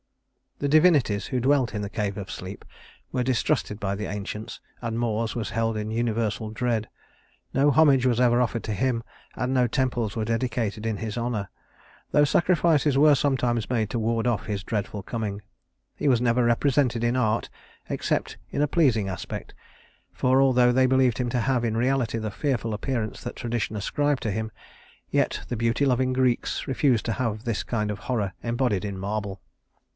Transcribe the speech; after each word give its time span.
The 0.57 0.67
divinities 0.67 1.27
who 1.27 1.39
dwelt 1.39 1.73
in 1.73 1.81
the 1.81 1.89
Cave 1.89 2.17
of 2.17 2.29
Sleep 2.29 2.65
were 3.11 3.23
distrusted 3.23 3.79
by 3.79 3.93
the 3.95 4.05
ancients, 4.05 4.59
and 4.81 4.97
Mors 4.97 5.35
was 5.35 5.51
held 5.51 5.75
in 5.77 5.89
universal 5.89 6.51
dread. 6.51 6.87
No 7.51 7.71
homage 7.71 8.05
was 8.05 8.19
ever 8.19 8.41
offered 8.41 8.63
to 8.65 8.73
him, 8.73 9.03
and 9.35 9.53
no 9.53 9.65
temples 9.67 10.15
were 10.15 10.25
dedicated 10.25 10.85
in 10.85 10.97
his 10.97 11.17
honor; 11.17 11.49
though 12.11 12.25
sacrifices 12.25 12.95
were 12.97 13.15
sometimes 13.15 13.71
made 13.71 13.89
to 13.91 13.99
ward 13.99 14.27
off 14.27 14.45
his 14.45 14.63
dreaded 14.63 15.05
coming. 15.05 15.41
He 15.95 16.07
was 16.07 16.21
never 16.21 16.43
represented 16.45 17.03
in 17.03 17.15
art 17.15 17.49
except 17.89 18.37
in 18.51 18.61
a 18.63 18.67
pleasing 18.67 19.07
aspect, 19.07 19.55
for 20.13 20.41
although 20.41 20.71
they 20.71 20.85
believed 20.87 21.17
him 21.19 21.29
to 21.29 21.41
have 21.41 21.63
in 21.63 21.77
reality 21.77 22.19
the 22.19 22.31
fearful 22.31 22.73
appearance 22.73 23.23
that 23.23 23.35
tradition 23.35 23.75
ascribed 23.75 24.21
to 24.23 24.31
him, 24.31 24.51
yet 25.09 25.41
the 25.47 25.55
beauty 25.57 25.85
loving 25.85 26.13
Greeks 26.13 26.67
refused 26.67 27.05
to 27.05 27.13
have 27.13 27.45
this 27.45 27.61
kind 27.63 27.89
of 27.89 27.99
horror 27.99 28.33
embodied 28.43 28.85
in 28.85 28.97
marble. 28.97 29.41